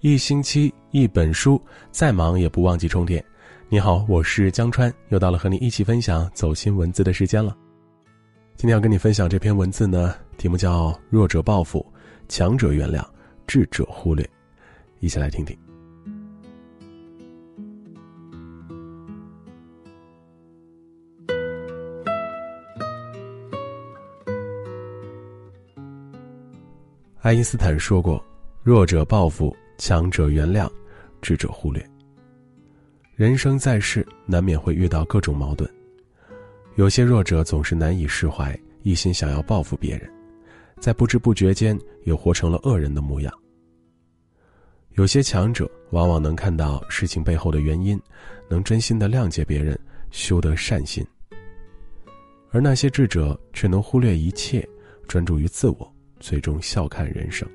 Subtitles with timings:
[0.00, 1.60] 一星期一本书，
[1.90, 3.24] 再忙也不忘记充电。
[3.68, 7.56] 你好，我是江川，又到了和你一起分享走心文字的时间了。
[8.54, 11.84] 今天要跟你分享这篇文字呢，题目叫《弱者报复，
[12.28, 13.04] 强者原谅，
[13.44, 14.24] 智者忽略》，
[15.00, 15.58] 一起来听听。
[27.20, 28.24] 爱因斯坦说过
[28.62, 30.68] ：“弱者报复。”强者原谅，
[31.22, 31.82] 智者忽略。
[33.14, 35.68] 人生在世，难免会遇到各种矛盾。
[36.74, 40.10] 有些弱者总是难以释怀，一心想要报复别人，
[40.80, 43.32] 在不知不觉间也活成了恶人的模样。
[44.94, 48.00] 有些强者往往能看到事情背后的原因，
[48.48, 49.78] 能真心的谅解别人，
[50.10, 51.06] 修得善心。
[52.50, 54.66] 而那些智者却能忽略一切，
[55.06, 57.48] 专注于自我，最终笑看人生。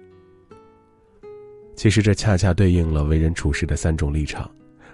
[1.76, 4.50] 其实这恰恰对应了为人处事的三种立场，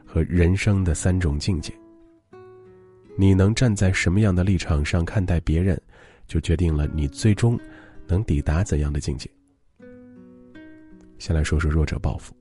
[0.06, 1.74] 和人生的三种境界。
[3.18, 5.80] 你能站在什么样的立场上看待别人，
[6.26, 7.60] 就决定了你最终
[8.08, 9.30] 能抵达怎样的境界。
[11.18, 12.34] 先来说说弱者报复。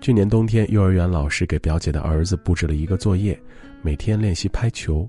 [0.00, 3.38] 去年冬天，幼儿园老师给表姐的儿子布置了一个作业，
[3.82, 5.06] 每天练习拍球。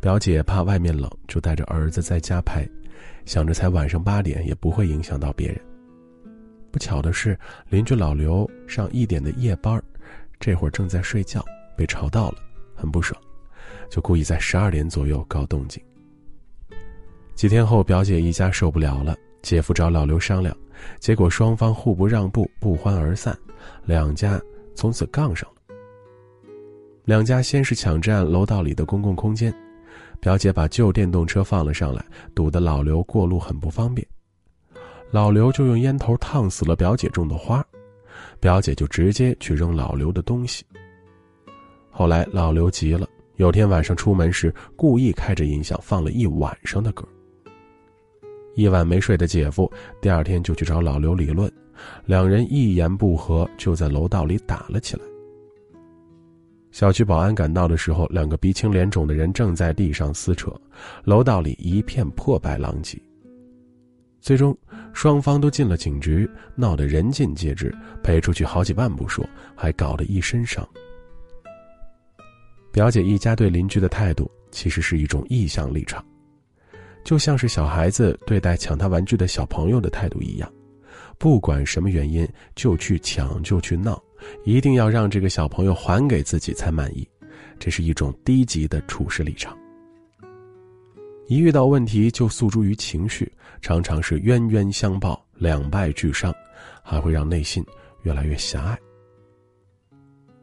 [0.00, 2.66] 表姐怕外面冷，就带着儿子在家拍，
[3.26, 5.60] 想着才晚上八点，也不会影响到别人。
[6.70, 9.82] 不巧的是，邻居老刘上一点的夜班
[10.38, 11.44] 这会儿正在睡觉，
[11.76, 12.36] 被吵到了，
[12.74, 13.20] 很不爽，
[13.90, 15.82] 就故意在十二点左右搞动静。
[17.34, 20.56] 几天后，表姐一家受不了了，姐夫找老刘商量，
[20.98, 23.36] 结果双方互不让步，不欢而散，
[23.84, 24.40] 两家
[24.74, 25.56] 从此杠上了。
[27.04, 29.52] 两家先是抢占楼道里的公共空间，
[30.20, 32.04] 表姐把旧电动车放了上来，
[32.34, 34.06] 堵得老刘过路很不方便。
[35.10, 37.64] 老刘就用烟头烫死了表姐种的花，
[38.38, 40.64] 表姐就直接去扔老刘的东西。
[41.90, 47.04] 后来老刘急了，有天晚上出门时故意开着音响放了一晚上的歌。
[48.54, 51.50] 一晚没睡的姐夫第二天就去找老刘理论，
[52.04, 55.02] 两人一言不合就在楼道里打了起来。
[56.70, 60.52] 小区保安赶到的时候，两个鼻青脸肿的人正在地上撕扯，
[61.02, 62.96] 楼道里一片破败狼藉。
[64.20, 64.56] 最终，
[64.92, 69.24] 双方都进了警局，闹得人尽皆知，赔出去好几万不说，
[69.54, 70.66] 还搞得一身伤。
[72.72, 76.04] 表姐一家对邻居的态度，其实是一种意向立场，
[77.04, 80.52] 就像是小孩子对待抢他玩具的小朋友的态度一样，
[81.18, 84.00] 不管什么原因就去抢就去闹，
[84.44, 87.08] 一定要让这个小朋友还给自己才满意，
[87.58, 89.56] 这是一种低级的处事立场。
[91.30, 93.32] 一遇到问题就诉诸于情绪，
[93.62, 96.34] 常常是冤冤相报，两败俱伤，
[96.82, 97.64] 还会让内心
[98.02, 98.76] 越来越狭隘。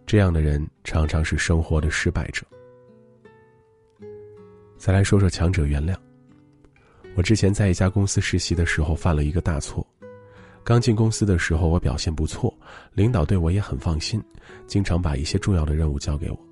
[0.06, 2.42] 这样的人常常是生活的失败者。
[4.78, 5.94] 再来说说强者原谅。
[7.18, 9.86] 我之前在一家公司实习的时候犯了一个大错，
[10.64, 12.58] 刚进公司的时候我表现不错，
[12.94, 14.24] 领导对我也很放心，
[14.68, 16.47] 经常把一些重要的任务交给我。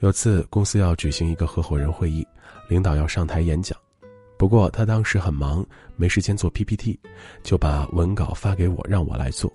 [0.00, 2.24] 有次公司要举行一个合伙人会议，
[2.68, 3.76] 领导要上台演讲，
[4.36, 5.66] 不过他当时很忙，
[5.96, 6.96] 没时间做 PPT，
[7.42, 9.52] 就把文稿发给我，让我来做。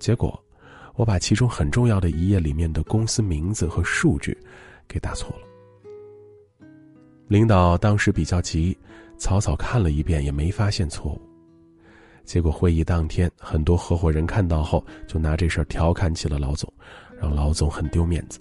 [0.00, 0.42] 结果，
[0.96, 4.36] 我把其中很重要的一页里面的公司名字和数据
[4.88, 6.66] 给打错了。
[7.28, 8.76] 领导当时比较急，
[9.18, 11.22] 草草看了一遍也没发现错误。
[12.24, 16.72] 结果会议当天，很多合伙人看到后就拿这事儿调侃起了老总，
[17.20, 18.40] 让老总很丢面子。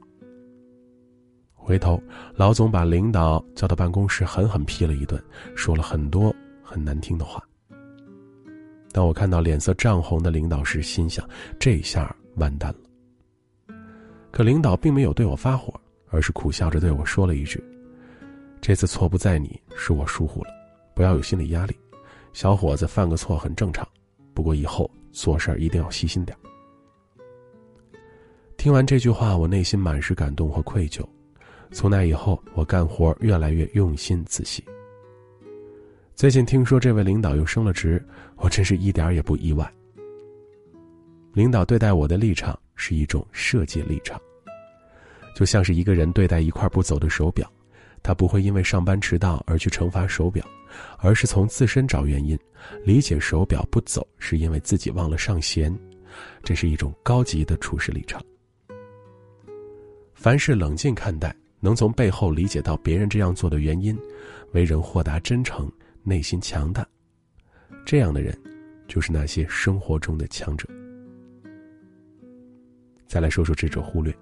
[1.66, 2.00] 回头，
[2.36, 5.20] 老总把领导叫到办公室，狠狠批了一顿，
[5.56, 6.32] 说了很多
[6.62, 7.44] 很难听的话。
[8.92, 11.28] 当我看到脸色涨红的领导时，心想
[11.58, 13.76] 这下完蛋了。
[14.30, 15.74] 可领导并没有对我发火，
[16.12, 17.60] 而是苦笑着对我说了一句
[18.62, 20.52] ：“这次错不在你，是我疏忽了，
[20.94, 21.76] 不要有心理压力。
[22.32, 23.88] 小伙子犯个错很正常，
[24.36, 26.38] 不过以后做事一定要细心点。”
[28.56, 31.04] 听完这句话，我内心满是感动和愧疚。
[31.72, 34.64] 从那以后，我干活越来越用心仔细。
[36.16, 38.02] 最近听说这位领导又升了职，
[38.38, 39.70] 我真是一点也不意外。
[41.34, 44.20] 领导对待我的立场是一种设计立场，
[45.36, 47.52] 就像是一个人对待一块不走的手表，
[48.02, 50.48] 他不会因为上班迟到而去惩罚手表，
[51.00, 52.40] 而是从自身找原因，
[52.86, 55.78] 理解手表不走是因为自己忘了上弦，
[56.42, 58.24] 这是一种高级的处事立场。
[60.14, 61.36] 凡事冷静看待。
[61.66, 63.98] 能从背后理解到别人这样做的原因，
[64.52, 65.68] 为人豁达真诚，
[66.04, 66.88] 内心强大，
[67.84, 68.38] 这样的人，
[68.88, 70.70] 就是那些生活中的强者。
[73.08, 74.16] 再来说说智者忽略。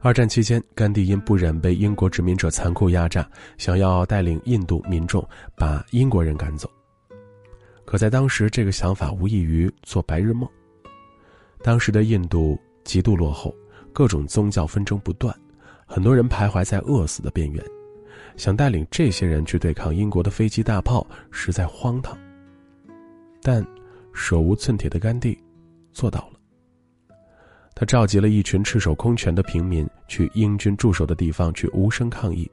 [0.00, 3.28] 二战期间，甘地因不忍被英国殖民者残酷压榨，
[3.58, 6.70] 想要带领印度民众把英国人赶走。
[7.84, 10.48] 可在当时，这个想法无异于做白日梦。
[11.64, 13.52] 当时的印度极度落后，
[13.92, 15.36] 各种宗教纷争不断，
[15.86, 17.64] 很多人徘徊在饿死的边缘。
[18.36, 22.18] 想带领这些人去对抗英国的飞机大炮，实在荒唐。
[23.40, 23.66] 但
[24.12, 25.38] 手无寸铁的甘地
[25.92, 26.38] 做到了。
[27.74, 32.50] 他召集了一群赤手空拳的平民去英军驻守的地方去无声抗议。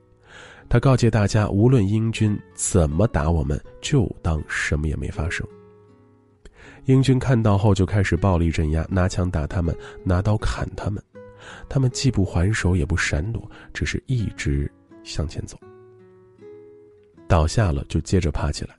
[0.69, 5.45] 他告诫大家，无论英军怎么打我们，就当什么也没发生。
[6.85, 11.03] 英军看到后就开始暴力镇压，拿枪打他们，拿刀砍他们。
[11.67, 14.71] 他们既不还手，也不闪躲，只是一直
[15.03, 15.57] 向前走。
[17.27, 18.75] 倒下了就接着爬起来，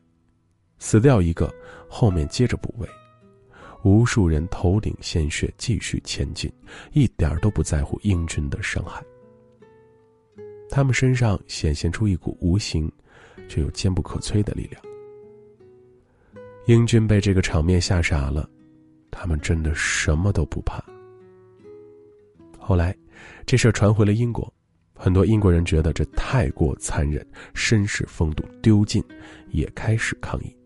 [0.78, 1.52] 死掉一个，
[1.88, 2.88] 后面接着补位。
[3.82, 6.50] 无数人头顶鲜血，继续前进，
[6.92, 9.04] 一点儿都不在乎英军的伤害。
[10.70, 12.90] 他们身上显现出一股无形，
[13.48, 14.82] 却又坚不可摧的力量。
[16.66, 18.48] 英军被这个场面吓傻了，
[19.10, 20.83] 他们真的什么都不怕。
[22.66, 22.96] 后来，
[23.44, 24.50] 这事儿传回了英国，
[24.94, 27.24] 很多英国人觉得这太过残忍，
[27.54, 29.04] 绅士风度丢尽，
[29.50, 30.56] 也开始抗议。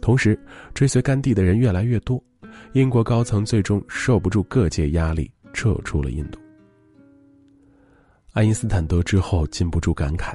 [0.00, 0.38] 同时，
[0.72, 2.22] 追随甘地的人越来越多，
[2.72, 6.40] 英国高层最终受不住各界压力，撤出了印度。
[8.32, 10.32] 爱因斯坦得知后，禁不住感慨：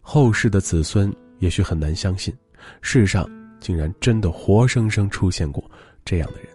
[0.00, 2.34] 后世的子孙也许很难相信，
[2.82, 3.24] 世上
[3.60, 5.70] 竟然真的活生生出现过
[6.04, 6.48] 这样的人。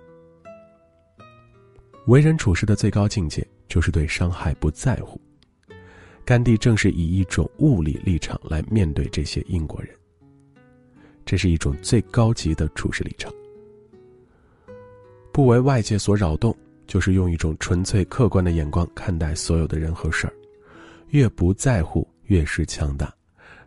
[2.09, 5.21] 为人处事的最高境界，就是对伤害不在乎。
[6.25, 9.95] 甘地正是以一种物理立场来面对这些英国人。
[11.23, 13.31] 这是一种最高级的处事立场，
[15.31, 16.57] 不为外界所扰动，
[16.87, 20.33] 就是用一种纯粹客观的眼光看待所有的人和事儿。
[21.09, 23.13] 越不在乎，越是强大，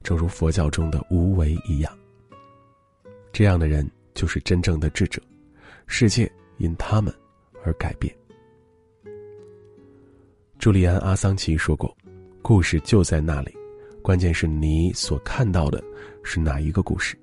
[0.02, 1.96] 正如佛教中的无为一样。
[3.32, 5.22] 这样的人就是真正的智者，
[5.86, 6.28] 世界
[6.58, 7.14] 因他们
[7.64, 8.12] 而改变。
[10.62, 11.92] 朱利安·阿桑奇说过
[12.40, 13.52] ：“故事就在那里，
[14.00, 15.82] 关键是你所看到的
[16.22, 17.18] 是哪一个故事。”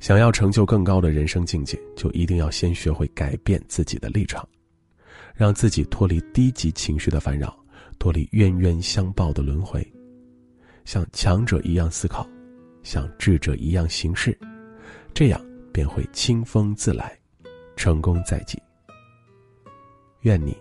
[0.00, 4.48] 想要成就更高的人生境界，就一定要先学会改变自己的立场，
[5.34, 7.54] 让自己脱离低级情绪的烦扰，
[7.98, 9.86] 脱离冤冤相报的轮回，
[10.86, 12.26] 像强者一样思考，
[12.82, 14.34] 像智者一样行事，
[15.12, 15.38] 这样
[15.70, 17.14] 便会清风自来，
[17.76, 18.58] 成功在即。
[20.22, 20.56] 愿你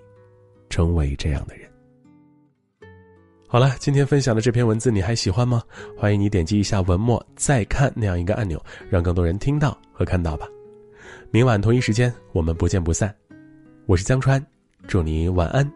[0.70, 1.70] 成为这样的人。
[3.48, 5.64] 好了，今天分享的这篇文字你还喜欢吗？
[5.98, 10.48] 欢迎你点击一下文末再看那样一个按钮，让更多人听到和看到吧。
[11.32, 13.14] 明晚同一时间，我们不见不散。
[13.88, 14.46] 我是江川，
[14.88, 15.70] 祝你晚安，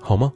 [0.00, 0.30] 好梦。